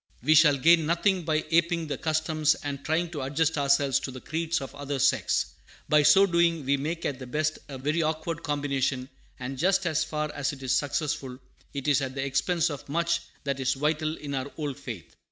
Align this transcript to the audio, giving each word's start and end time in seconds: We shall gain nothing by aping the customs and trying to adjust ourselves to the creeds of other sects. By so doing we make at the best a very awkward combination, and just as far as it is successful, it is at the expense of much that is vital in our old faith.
We 0.23 0.33
shall 0.33 0.57
gain 0.57 0.87
nothing 0.87 1.25
by 1.25 1.45
aping 1.51 1.85
the 1.85 1.95
customs 1.99 2.55
and 2.63 2.83
trying 2.83 3.11
to 3.11 3.21
adjust 3.21 3.55
ourselves 3.55 3.99
to 3.99 4.09
the 4.09 4.19
creeds 4.19 4.59
of 4.59 4.73
other 4.73 4.97
sects. 4.97 5.53
By 5.89 6.01
so 6.01 6.25
doing 6.25 6.65
we 6.65 6.75
make 6.75 7.05
at 7.05 7.19
the 7.19 7.27
best 7.27 7.59
a 7.69 7.77
very 7.77 8.01
awkward 8.01 8.41
combination, 8.41 9.09
and 9.39 9.59
just 9.59 9.85
as 9.85 10.03
far 10.03 10.31
as 10.33 10.53
it 10.53 10.63
is 10.63 10.71
successful, 10.71 11.37
it 11.75 11.87
is 11.87 12.01
at 12.01 12.15
the 12.15 12.25
expense 12.25 12.71
of 12.71 12.89
much 12.89 13.21
that 13.43 13.59
is 13.59 13.75
vital 13.75 14.17
in 14.17 14.33
our 14.33 14.49
old 14.57 14.79
faith. 14.79 15.15